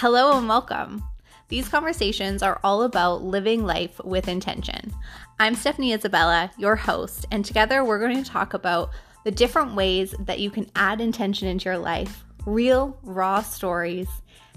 [0.00, 1.04] Hello and welcome.
[1.48, 4.94] These conversations are all about living life with intention.
[5.38, 8.92] I'm Stephanie Isabella, your host, and together we're going to talk about
[9.26, 14.08] the different ways that you can add intention into your life, real, raw stories,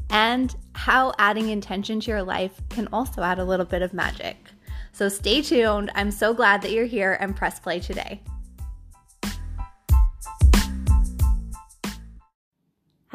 [0.10, 4.38] and how adding intention to your life can also add a little bit of magic.
[4.94, 5.92] So stay tuned.
[5.94, 8.22] I'm so glad that you're here and press play today.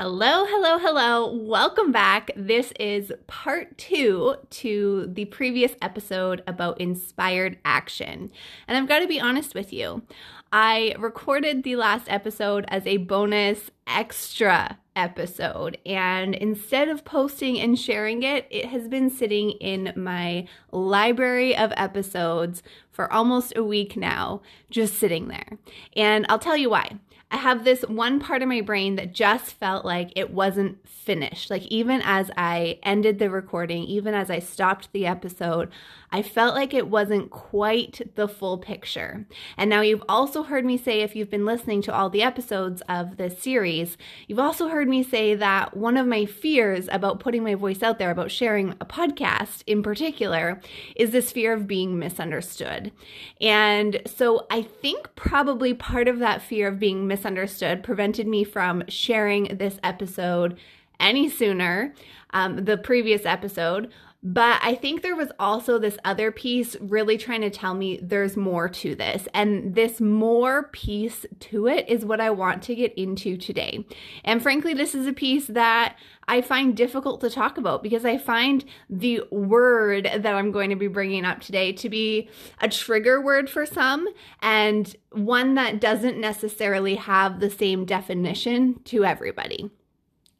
[0.00, 1.32] Hello, hello, hello.
[1.34, 2.30] Welcome back.
[2.36, 8.30] This is part two to the previous episode about inspired action.
[8.68, 10.02] And I've got to be honest with you.
[10.52, 15.78] I recorded the last episode as a bonus extra episode.
[15.84, 21.72] And instead of posting and sharing it, it has been sitting in my library of
[21.76, 25.58] episodes for almost a week now, just sitting there.
[25.96, 27.00] And I'll tell you why.
[27.30, 31.50] I have this one part of my brain that just felt like it wasn't finished.
[31.50, 35.70] Like, even as I ended the recording, even as I stopped the episode,
[36.10, 39.26] I felt like it wasn't quite the full picture.
[39.58, 42.82] And now you've also heard me say, if you've been listening to all the episodes
[42.88, 47.44] of this series, you've also heard me say that one of my fears about putting
[47.44, 50.62] my voice out there, about sharing a podcast in particular,
[50.96, 52.90] is this fear of being misunderstood.
[53.38, 57.17] And so I think probably part of that fear of being misunderstood
[57.82, 60.58] prevented me from sharing this episode
[61.00, 61.94] any sooner,
[62.30, 63.92] um, the previous episode.
[64.20, 68.36] But I think there was also this other piece really trying to tell me there's
[68.36, 69.28] more to this.
[69.32, 73.86] And this more piece to it is what I want to get into today.
[74.24, 78.18] And frankly, this is a piece that I find difficult to talk about because I
[78.18, 82.28] find the word that I'm going to be bringing up today to be
[82.60, 84.08] a trigger word for some
[84.42, 89.70] and one that doesn't necessarily have the same definition to everybody.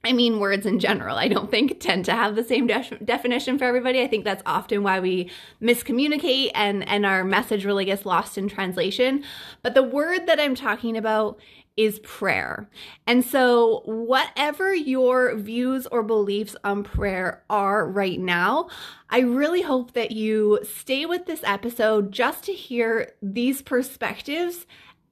[0.08, 3.58] I mean, words in general, I don't think tend to have the same de- definition
[3.58, 4.00] for everybody.
[4.00, 5.30] I think that's often why we
[5.60, 9.22] miscommunicate and, and our message really gets lost in translation.
[9.62, 11.38] But the word that I'm talking about
[11.76, 12.68] is prayer.
[13.06, 18.68] And so, whatever your views or beliefs on prayer are right now,
[19.10, 24.66] I really hope that you stay with this episode just to hear these perspectives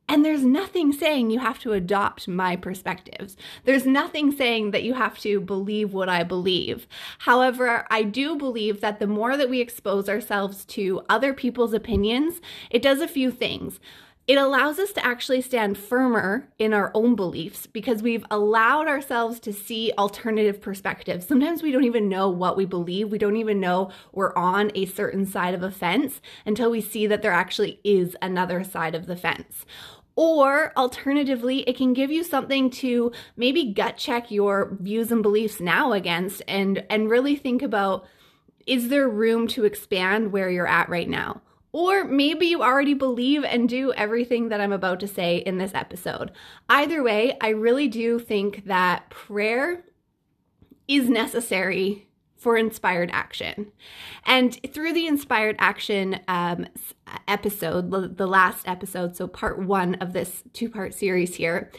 [0.08, 3.36] and there's nothing saying you have to adopt my perspectives.
[3.64, 6.86] There's nothing saying that you have to believe what I believe.
[7.20, 12.40] However, I do believe that the more that we expose ourselves to other people's opinions,
[12.70, 13.80] it does a few things.
[14.26, 19.38] It allows us to actually stand firmer in our own beliefs because we've allowed ourselves
[19.40, 21.28] to see alternative perspectives.
[21.28, 23.12] Sometimes we don't even know what we believe.
[23.12, 27.06] We don't even know we're on a certain side of a fence until we see
[27.06, 29.64] that there actually is another side of the fence.
[30.16, 35.60] Or alternatively, it can give you something to maybe gut check your views and beliefs
[35.60, 38.06] now against and and really think about
[38.66, 41.42] is there room to expand where you're at right now?
[41.70, 45.74] Or maybe you already believe and do everything that I'm about to say in this
[45.74, 46.32] episode.
[46.70, 49.84] Either way, I really do think that prayer
[50.88, 52.05] is necessary
[52.36, 53.72] for inspired action.
[54.24, 56.66] And through the inspired action um,
[57.26, 61.70] episode, the, last episode, so part one of this two part series here,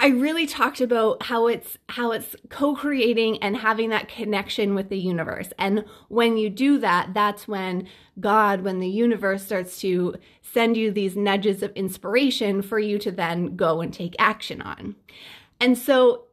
[0.00, 4.98] I really talked about how it's how it's co-creating and having that connection with the
[4.98, 5.52] universe.
[5.60, 7.86] And when you do that, that's when
[8.18, 13.12] God, when the universe starts to send you these nudges of inspiration for you to
[13.12, 14.96] then go and take action on.
[15.60, 16.24] And so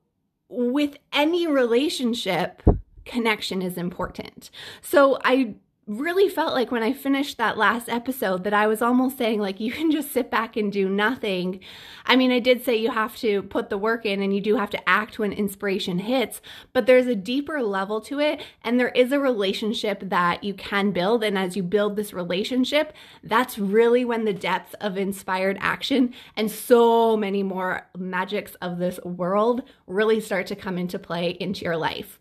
[0.49, 2.63] with any relationship,
[3.05, 4.49] connection is important.
[4.81, 5.55] So I
[5.89, 9.59] really felt like when I finished that last episode that I was almost saying, like,
[9.59, 11.61] you can just sit back and do nothing.
[12.05, 14.55] I mean, I did say you have to put the work in and you do
[14.55, 16.41] have to act when inspiration hits,
[16.73, 18.39] but there's a deeper level to it.
[18.63, 21.23] And there is a relationship that you can build.
[21.23, 26.51] And as you build this relationship, that's really when the depth of inspired action and
[26.51, 31.77] so many more magics of this world really start to come into play into your
[31.77, 32.19] life.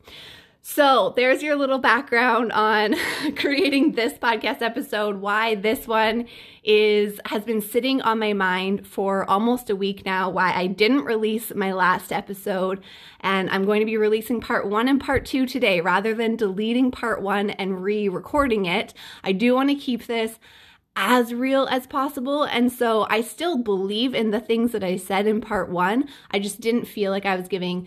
[0.70, 2.94] So, there's your little background on
[3.36, 6.26] creating this podcast episode, why this one
[6.62, 11.06] is has been sitting on my mind for almost a week now, why I didn't
[11.06, 12.82] release my last episode,
[13.20, 16.90] and I'm going to be releasing part 1 and part 2 today rather than deleting
[16.90, 18.92] part 1 and re-recording it.
[19.24, 20.38] I do want to keep this
[20.94, 22.42] as real as possible.
[22.42, 26.08] And so I still believe in the things that I said in part one.
[26.30, 27.86] I just didn't feel like I was giving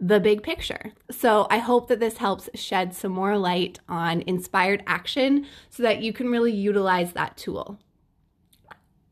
[0.00, 0.92] the big picture.
[1.10, 6.02] So I hope that this helps shed some more light on inspired action so that
[6.02, 7.78] you can really utilize that tool.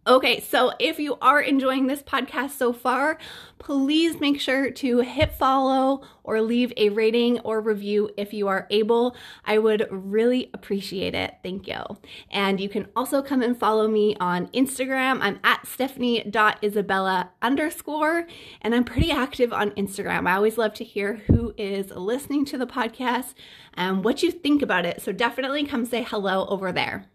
[0.09, 3.19] Okay, so if you are enjoying this podcast so far,
[3.59, 8.67] please make sure to hit follow or leave a rating or review if you are
[8.71, 9.15] able.
[9.45, 11.35] I would really appreciate it.
[11.43, 11.83] Thank you.
[12.31, 15.19] And you can also come and follow me on Instagram.
[15.21, 18.27] I'm at stephanie.isabella underscore,
[18.63, 20.27] and I'm pretty active on Instagram.
[20.27, 23.35] I always love to hear who is listening to the podcast
[23.75, 25.03] and what you think about it.
[25.03, 27.11] So definitely come say hello over there.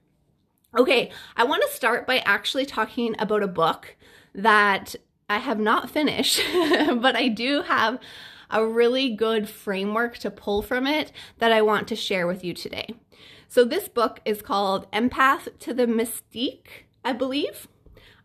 [0.76, 3.96] Okay, I want to start by actually talking about a book
[4.34, 4.96] that
[5.30, 6.42] I have not finished,
[6.96, 8.00] but I do have
[8.50, 12.56] a really good framework to pull from it that I want to share with you
[12.56, 12.96] today.
[13.48, 17.68] So, this book is called Empath to the Mystique, I believe.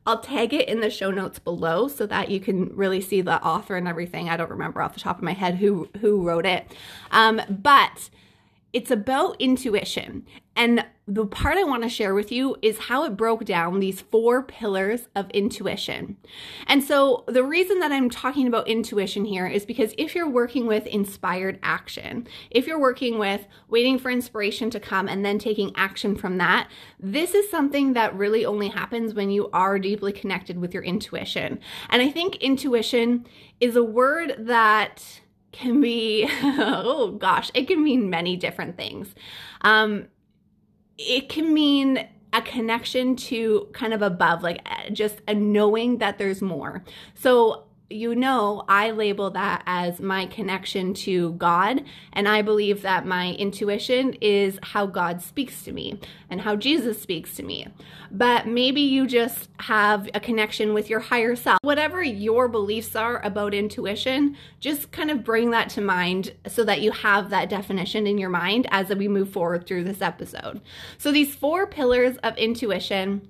[0.07, 3.45] I'll tag it in the show notes below so that you can really see the
[3.45, 4.31] author and everything.
[4.31, 6.73] I don't remember off the top of my head who who wrote it,
[7.11, 8.09] um, but
[8.73, 10.27] it's about intuition.
[10.55, 14.03] And the part I want to share with you is how it broke down these
[14.03, 16.19] four pillars of intuition.
[16.67, 20.67] And so, the reason that I'm talking about intuition here is because if you're working
[20.67, 25.73] with inspired action, if you're working with waiting for inspiration to come and then taking
[25.77, 26.69] action from that,
[27.01, 31.61] this is something that really only happens when you are deeply connected with your intuition.
[31.89, 33.27] And I think intuition
[33.61, 35.21] is a word that
[35.53, 39.15] can be, oh gosh, it can mean many different things.
[39.63, 40.09] Um,
[40.97, 46.43] it can mean a connection to kind of above, like just a knowing that there's
[46.43, 46.85] more.
[47.15, 51.85] So you know, I label that as my connection to God.
[52.13, 55.99] And I believe that my intuition is how God speaks to me
[56.29, 57.67] and how Jesus speaks to me.
[58.11, 61.59] But maybe you just have a connection with your higher self.
[61.63, 66.83] Whatever your beliefs are about intuition, just kind of bring that to mind so that
[66.83, 70.61] you have that definition in your mind as we move forward through this episode.
[70.99, 73.29] So, these four pillars of intuition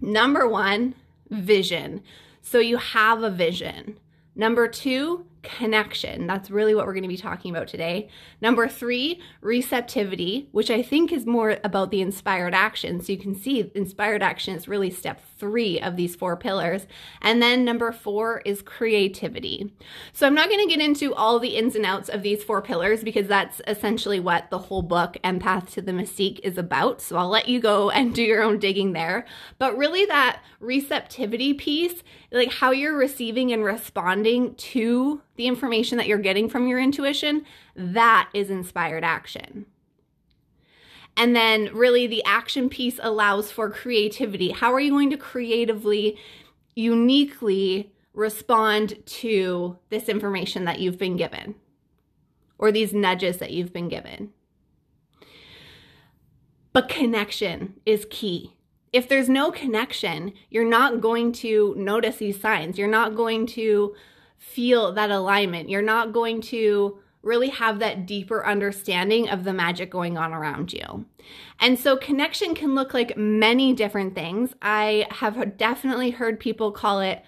[0.00, 0.94] number one,
[1.30, 2.02] vision.
[2.42, 3.98] So you have a vision.
[4.34, 6.26] Number two, connection.
[6.26, 8.08] That's really what we're going to be talking about today.
[8.40, 13.00] Number three, receptivity, which I think is more about the inspired action.
[13.00, 16.86] So you can see inspired action is really step three of these four pillars.
[17.22, 19.72] And then number four is creativity.
[20.12, 22.60] So I'm not going to get into all the ins and outs of these four
[22.62, 27.00] pillars because that's essentially what the whole book, Empath to the Mystique, is about.
[27.00, 29.26] So I'll let you go and do your own digging there.
[29.58, 36.06] But really, that receptivity piece, like how you're receiving and responding to the information that
[36.06, 39.64] you're getting from your intuition, that is inspired action.
[41.16, 44.50] And then, really, the action piece allows for creativity.
[44.50, 46.18] How are you going to creatively,
[46.76, 51.54] uniquely respond to this information that you've been given
[52.58, 54.34] or these nudges that you've been given?
[56.74, 58.58] But connection is key.
[58.92, 62.76] If there's no connection, you're not going to notice these signs.
[62.76, 63.94] You're not going to
[64.40, 65.68] feel that alignment.
[65.68, 70.72] You're not going to really have that deeper understanding of the magic going on around
[70.72, 71.04] you.
[71.60, 74.54] And so, connection can look like many different things.
[74.62, 77.22] I have definitely heard people call it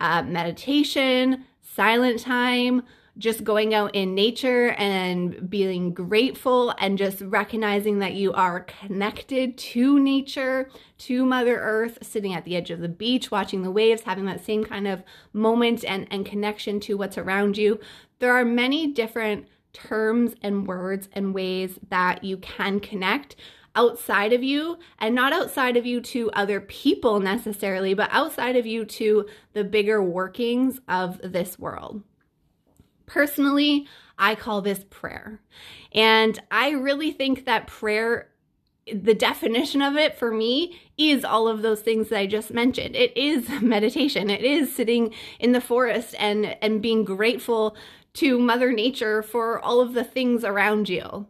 [0.00, 2.82] uh, meditation, silent time,
[3.18, 9.56] just going out in nature and being grateful and just recognizing that you are connected
[9.56, 14.02] to nature, to Mother Earth, sitting at the edge of the beach, watching the waves,
[14.02, 17.80] having that same kind of moment and, and connection to what's around you.
[18.18, 23.36] There are many different terms and words and ways that you can connect
[23.74, 28.66] outside of you and not outside of you to other people necessarily, but outside of
[28.66, 32.02] you to the bigger workings of this world.
[33.06, 33.86] Personally,
[34.18, 35.40] I call this prayer.
[35.92, 38.28] And I really think that prayer,
[38.92, 42.96] the definition of it for me is all of those things that I just mentioned.
[42.96, 44.30] It is meditation.
[44.30, 47.76] It is sitting in the forest and, and being grateful
[48.14, 51.26] to Mother Nature for all of the things around you.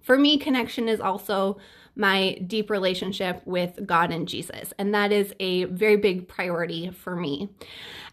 [0.00, 1.58] For me, connection is also
[1.96, 4.72] my deep relationship with God and Jesus.
[4.78, 7.48] And that is a very big priority for me.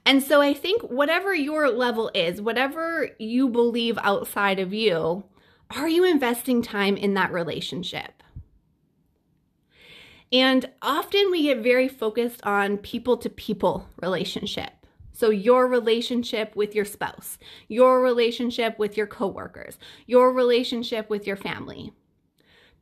[0.06, 5.26] And so I think whatever your level is, whatever you believe outside of you,
[5.72, 8.24] are you investing time in that relationship?
[10.32, 14.72] And often we get very focused on people to people relationship.
[15.16, 17.38] So, your relationship with your spouse,
[17.68, 21.94] your relationship with your coworkers, your relationship with your family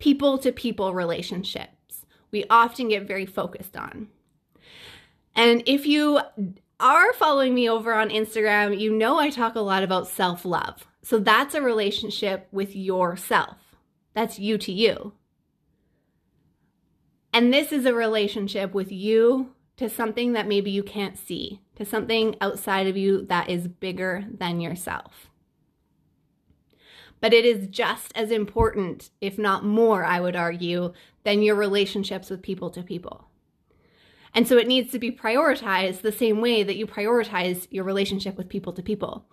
[0.02, 1.82] people to people relationships
[2.32, 4.08] we often get very focused on.
[5.36, 6.20] And if you
[6.80, 10.88] are following me over on Instagram, you know I talk a lot about self love.
[11.04, 13.58] So that's a relationship with yourself.
[14.14, 15.14] That's you to you.
[17.34, 21.86] And this is a relationship with you to something that maybe you can't see, to
[21.86, 25.31] something outside of you that is bigger than yourself.
[27.22, 32.30] But it is just as important, if not more, I would argue, than your relationships
[32.30, 33.28] with people to people.
[34.34, 38.38] And so it needs to be prioritized the same way that you prioritize your relationship
[38.38, 39.26] with people to people.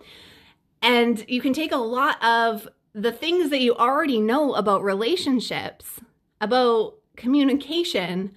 [0.81, 5.99] And you can take a lot of the things that you already know about relationships,
[6.41, 8.33] about communication,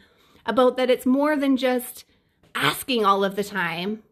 [0.47, 2.05] about that it's more than just
[2.55, 4.03] asking all of the time,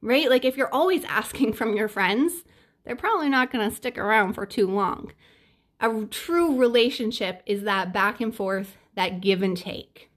[0.00, 0.30] right?
[0.30, 2.44] Like if you're always asking from your friends,
[2.90, 5.12] they're probably not going to stick around for too long.
[5.78, 10.10] A true relationship is that back and forth, that give and take.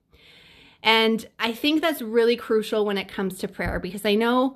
[0.82, 4.56] And I think that's really crucial when it comes to prayer because I know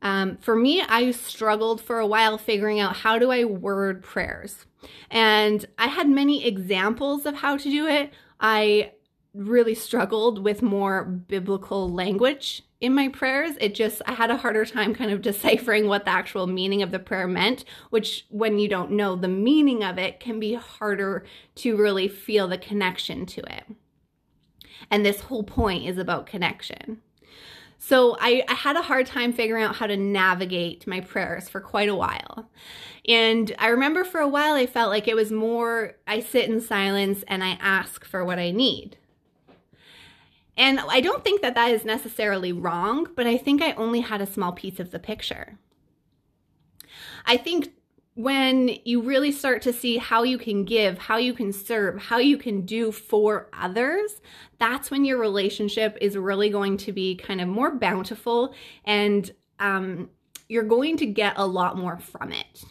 [0.00, 4.64] um, for me, I struggled for a while figuring out how do I word prayers.
[5.10, 8.14] And I had many examples of how to do it.
[8.40, 8.92] I
[9.38, 13.56] really struggled with more biblical language in my prayers.
[13.60, 16.90] It just, I had a harder time kind of deciphering what the actual meaning of
[16.90, 21.24] the prayer meant, which, when you don't know the meaning of it, can be harder
[21.56, 23.64] to really feel the connection to it.
[24.90, 27.00] And this whole point is about connection.
[27.78, 31.60] So I, I, had a hard time figuring out how to navigate my prayers for
[31.60, 32.50] quite a while.
[33.06, 36.60] And I remember for a while I felt like it was more I sit in
[36.60, 38.97] silence and I ask for what I need.
[40.58, 44.20] And I don't think that that is necessarily wrong, but I think I only had
[44.20, 45.56] a small piece of the picture.
[47.24, 47.70] I think
[48.14, 52.18] when you really start to see how you can give, how you can serve, how
[52.18, 54.20] you can do for others,
[54.58, 58.52] that's when your relationship is really going to be kind of more bountiful
[58.84, 60.10] and um,
[60.48, 62.64] you're going to get a lot more from it.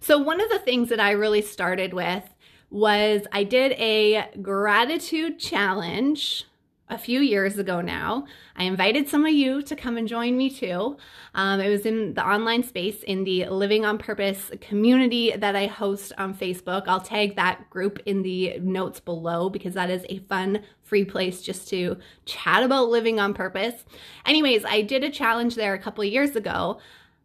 [0.00, 2.24] So, one of the things that I really started with
[2.70, 6.46] was I did a gratitude challenge
[6.88, 8.26] a few years ago now.
[8.54, 10.96] I invited some of you to come and join me too.
[11.34, 15.66] Um, it was in the online space in the Living on Purpose community that I
[15.66, 16.84] host on Facebook.
[16.86, 21.40] I'll tag that group in the notes below because that is a fun, free place
[21.40, 21.96] just to
[22.26, 23.84] chat about living on purpose.
[24.26, 26.78] Anyways, I did a challenge there a couple years ago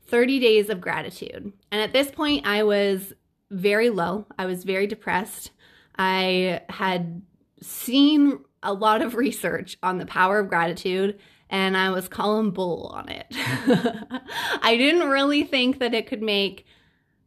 [0.07, 1.51] 30 days of gratitude.
[1.71, 3.11] And at this point, I was
[3.51, 5.51] very low, I was very depressed.
[5.97, 7.21] I had
[7.61, 12.91] seen a lot of research on the power of gratitude and I was calling bull
[12.93, 13.27] on it.
[13.31, 16.65] I didn't really think that it could make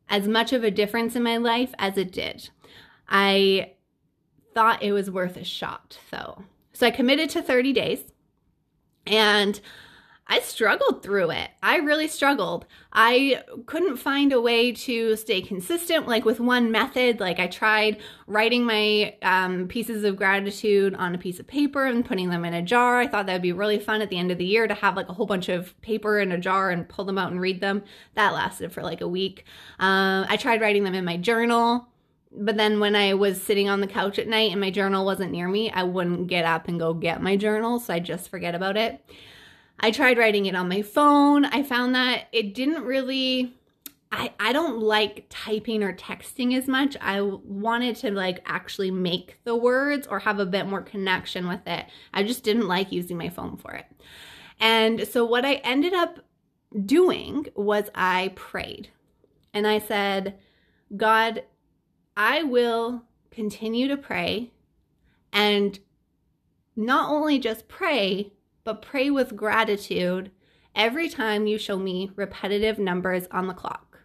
[0.09, 2.51] as much of a difference in my life as it did.
[3.09, 3.73] I
[4.55, 6.45] thought it was worth a shot though.
[6.73, 8.05] So I committed to 30 days
[9.07, 9.61] and
[10.27, 11.51] I struggled through it.
[11.61, 12.65] I really struggled.
[12.93, 17.19] I couldn't find a way to stay consistent, like with one method.
[17.19, 22.05] Like I tried writing my um, pieces of gratitude on a piece of paper and
[22.05, 23.01] putting them in a jar.
[23.01, 24.95] I thought that would be really fun at the end of the year to have
[24.95, 27.61] like a whole bunch of paper in a jar and pull them out and read
[27.61, 27.83] them.
[28.15, 29.45] That lasted for like a week.
[29.81, 31.89] Um, I tried writing them in my journal
[32.33, 35.33] but then when I was sitting on the couch at night and my journal wasn't
[35.33, 38.55] near me, I wouldn't get up and go get my journal, so I just forget
[38.55, 39.05] about it.
[39.81, 41.47] I tried writing it on my phone.
[41.47, 43.55] I found that it didn't really
[44.13, 46.97] I, I don't like typing or texting as much.
[47.01, 51.67] I wanted to like actually make the words or have a bit more connection with
[51.67, 51.87] it.
[52.13, 53.87] I just didn't like using my phone for it.
[54.59, 56.19] And so what I ended up
[56.85, 58.89] doing was I prayed.
[59.55, 60.39] And I said,
[60.97, 61.45] God,
[62.17, 64.51] I will continue to pray
[65.33, 65.79] and
[66.75, 68.33] not only just pray,
[68.71, 70.31] but pray with gratitude
[70.77, 73.99] every time you show me repetitive numbers on the clock.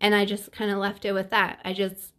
[0.00, 1.58] And I just kind of left it with that.
[1.64, 2.12] I just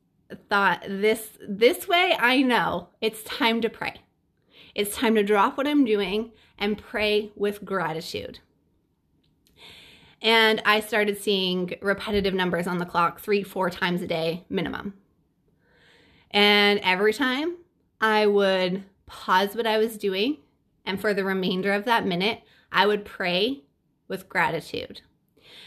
[0.49, 4.01] thought this this way I know it's time to pray.
[4.75, 8.39] It's time to drop what I'm doing and pray with gratitude.
[10.21, 14.95] And I started seeing repetitive numbers on the clock 3 4 times a day minimum.
[16.31, 17.55] And every time
[18.01, 20.35] I would pause what I was doing
[20.85, 23.63] and for the remainder of that minute, I would pray
[24.07, 25.01] with gratitude.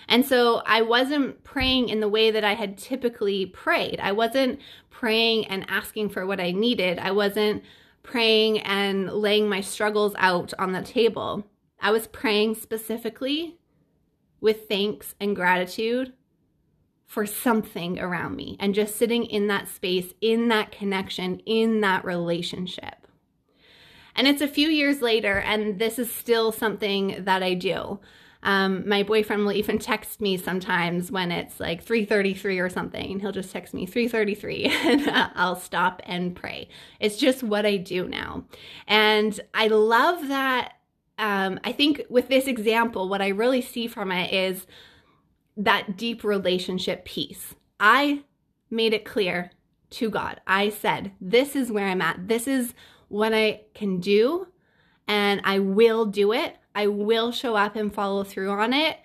[0.08, 4.00] And so I wasn't praying in the way that I had typically prayed.
[4.00, 6.98] I wasn't praying and asking for what I needed.
[6.98, 7.62] I wasn't
[8.02, 11.46] praying and laying my struggles out on the table.
[11.80, 13.58] I was praying specifically
[14.40, 16.12] with thanks and gratitude
[17.06, 22.04] for something around me and just sitting in that space, in that connection, in that
[22.04, 23.03] relationship.
[24.16, 28.00] And it's a few years later, and this is still something that I do.
[28.44, 33.12] Um, my boyfriend will even text me sometimes when it's like 3:33 or something.
[33.12, 36.68] And he'll just text me 3:33 and I'll stop and pray.
[37.00, 38.44] It's just what I do now.
[38.86, 40.74] And I love that
[41.16, 44.66] um, I think with this example what I really see from it is
[45.56, 47.54] that deep relationship piece.
[47.78, 48.24] I
[48.70, 49.52] made it clear
[49.90, 50.40] to God.
[50.46, 52.28] I said, This is where I'm at.
[52.28, 52.74] This is
[53.14, 54.48] what I can do,
[55.06, 56.56] and I will do it.
[56.74, 58.98] I will show up and follow through on it.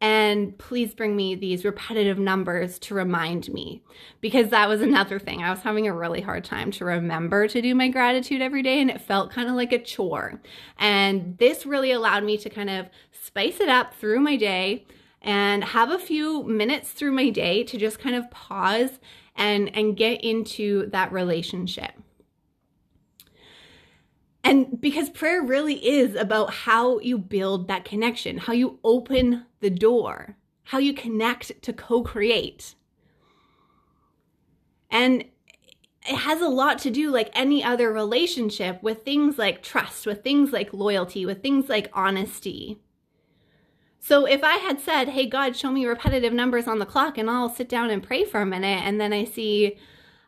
[0.00, 3.84] And please bring me these repetitive numbers to remind me.
[4.20, 5.44] Because that was another thing.
[5.44, 8.80] I was having a really hard time to remember to do my gratitude every day,
[8.80, 10.40] and it felt kind of like a chore.
[10.76, 14.86] And this really allowed me to kind of spice it up through my day
[15.20, 18.98] and have a few minutes through my day to just kind of pause
[19.36, 22.01] and and get into that relationship.
[24.44, 29.70] And because prayer really is about how you build that connection, how you open the
[29.70, 32.74] door, how you connect to co-create.
[34.90, 35.24] And
[36.04, 40.24] it has a lot to do like any other relationship with things like trust, with
[40.24, 42.80] things like loyalty, with things like honesty.
[44.00, 47.30] So if I had said, hey, God, show me repetitive numbers on the clock and
[47.30, 49.78] I'll sit down and pray for a minute, and then I see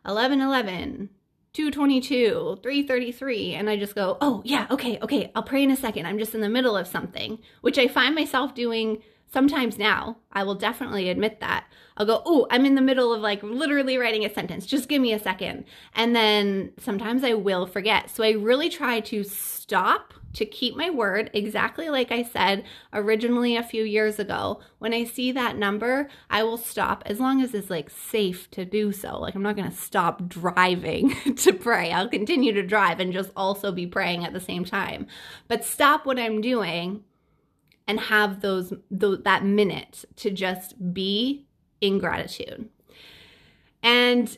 [0.03, 1.09] 1111,
[1.55, 6.05] 222, 333, and I just go, oh, yeah, okay, okay, I'll pray in a second.
[6.05, 10.17] I'm just in the middle of something, which I find myself doing sometimes now.
[10.33, 11.67] I will definitely admit that.
[11.95, 14.65] I'll go, oh, I'm in the middle of like literally writing a sentence.
[14.65, 15.63] Just give me a second.
[15.93, 18.09] And then sometimes I will forget.
[18.09, 23.55] So I really try to stop to keep my word, exactly like I said originally
[23.55, 24.61] a few years ago.
[24.79, 28.65] When I see that number, I will stop as long as it's like safe to
[28.65, 29.17] do so.
[29.19, 31.91] Like I'm not going to stop driving to pray.
[31.91, 35.07] I'll continue to drive and just also be praying at the same time.
[35.47, 37.03] But stop what I'm doing
[37.87, 41.45] and have those, those that minute to just be
[41.81, 42.69] in gratitude.
[43.81, 44.37] And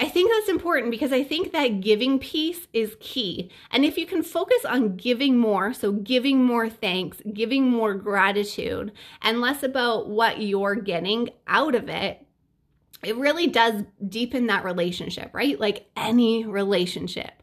[0.00, 3.50] I think that's important because I think that giving piece is key.
[3.72, 8.92] And if you can focus on giving more, so giving more thanks, giving more gratitude,
[9.20, 12.24] and less about what you're getting out of it,
[13.02, 15.58] it really does deepen that relationship, right?
[15.58, 17.42] Like any relationship.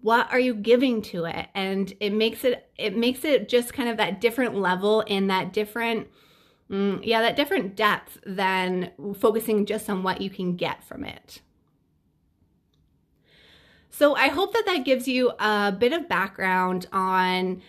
[0.00, 1.46] What are you giving to it?
[1.54, 5.52] And it makes it it makes it just kind of that different level and that
[5.52, 6.08] different
[6.68, 11.42] mm, yeah, that different depth than focusing just on what you can get from it.
[13.96, 17.62] So I hope that that gives you a bit of background on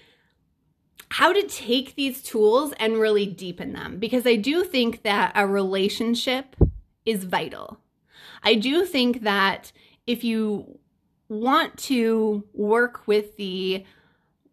[1.08, 5.48] how to take these tools and really deepen them because I do think that a
[5.48, 6.58] relationship
[7.06, 7.80] is vital.
[8.44, 9.72] I do think that
[10.06, 10.78] if you
[11.30, 13.86] want to work with the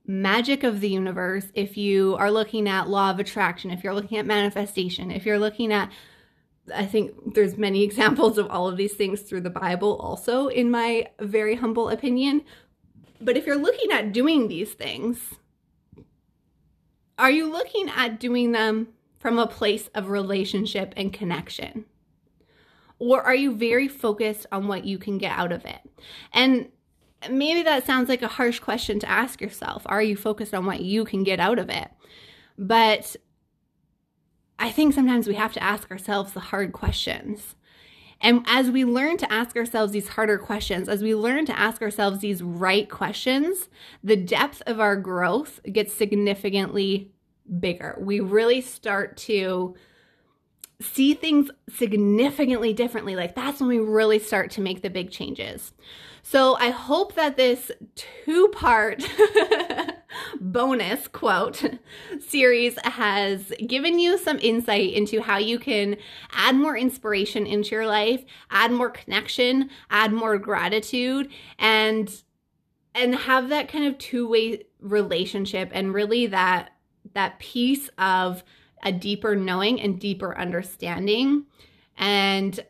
[0.07, 4.19] magic of the universe, if you are looking at law of attraction, if you're looking
[4.19, 5.91] at manifestation, if you're looking at
[6.73, 10.71] I think there's many examples of all of these things through the Bible also in
[10.71, 12.43] my very humble opinion.
[13.21, 15.19] But if you're looking at doing these things,
[17.19, 21.87] are you looking at doing them from a place of relationship and connection?
[22.99, 25.81] Or are you very focused on what you can get out of it?
[26.33, 26.69] And
[27.31, 29.83] maybe that sounds like a harsh question to ask yourself.
[29.87, 31.91] Are you focused on what you can get out of it?
[32.59, 33.17] But
[34.65, 37.55] I think sometimes we have to ask ourselves the hard questions.
[38.23, 41.83] And as we learn to ask ourselves these harder questions, as we learn to ask
[41.83, 43.69] ourselves these right questions,
[44.03, 47.13] the depth of our growth gets significantly
[47.61, 47.99] bigger.
[48.01, 49.75] We really start to
[50.81, 53.17] see things significantly differently.
[53.17, 55.75] Like that's when we really start to make the big changes.
[56.23, 59.05] So I hope that this two part
[60.41, 61.63] bonus quote
[62.21, 65.97] series has given you some insight into how you can
[66.33, 72.23] add more inspiration into your life, add more connection, add more gratitude, and
[72.95, 76.71] and have that kind of two-way relationship and really that
[77.15, 78.45] that piece of
[78.83, 81.45] a deeper knowing and deeper understanding
[81.97, 82.65] and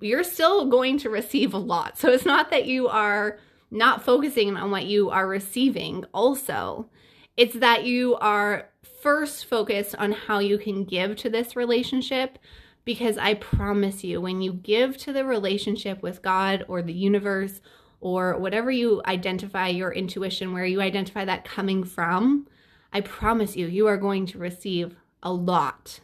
[0.00, 1.98] you're still going to receive a lot.
[1.98, 3.38] So it's not that you are
[3.70, 6.88] not focusing on what you are receiving, also,
[7.36, 8.68] it's that you are
[9.02, 12.38] first focused on how you can give to this relationship.
[12.84, 17.60] Because I promise you, when you give to the relationship with God or the universe
[18.00, 22.46] or whatever you identify your intuition, where you identify that coming from,
[22.90, 26.00] I promise you, you are going to receive a lot.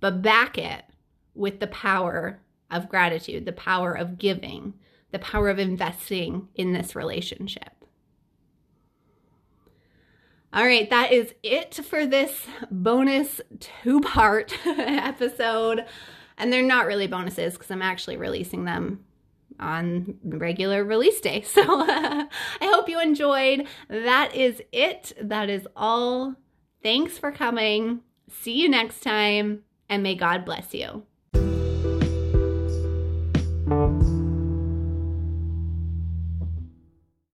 [0.00, 0.84] But back it
[1.34, 2.40] with the power
[2.70, 4.74] of gratitude, the power of giving,
[5.14, 7.70] the power of investing in this relationship.
[10.52, 15.84] All right, that is it for this bonus two part episode.
[16.36, 19.04] And they're not really bonuses because I'm actually releasing them
[19.60, 21.42] on regular release day.
[21.46, 22.26] So I
[22.60, 23.68] hope you enjoyed.
[23.88, 25.12] That is it.
[25.22, 26.34] That is all.
[26.82, 28.00] Thanks for coming.
[28.28, 31.04] See you next time, and may God bless you.